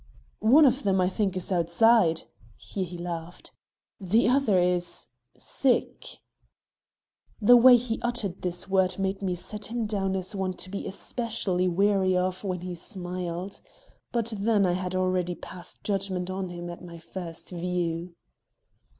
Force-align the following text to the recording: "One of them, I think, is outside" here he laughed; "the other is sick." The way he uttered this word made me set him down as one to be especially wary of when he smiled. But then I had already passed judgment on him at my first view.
"One 0.39 0.65
of 0.65 0.81
them, 0.81 0.99
I 0.99 1.07
think, 1.07 1.37
is 1.37 1.51
outside" 1.51 2.23
here 2.57 2.83
he 2.83 2.97
laughed; 2.97 3.51
"the 3.99 4.27
other 4.27 4.57
is 4.57 5.05
sick." 5.37 6.17
The 7.39 7.55
way 7.55 7.77
he 7.77 8.01
uttered 8.01 8.41
this 8.41 8.67
word 8.67 8.97
made 8.97 9.21
me 9.21 9.35
set 9.35 9.65
him 9.65 9.85
down 9.85 10.15
as 10.15 10.35
one 10.35 10.53
to 10.53 10.71
be 10.71 10.87
especially 10.87 11.67
wary 11.67 12.17
of 12.17 12.43
when 12.43 12.61
he 12.61 12.73
smiled. 12.73 13.61
But 14.11 14.33
then 14.35 14.65
I 14.65 14.73
had 14.73 14.95
already 14.95 15.35
passed 15.35 15.83
judgment 15.83 16.31
on 16.31 16.49
him 16.49 16.71
at 16.71 16.83
my 16.83 16.97
first 16.97 17.51
view. 17.51 18.15